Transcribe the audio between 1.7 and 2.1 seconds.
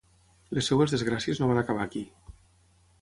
aquí.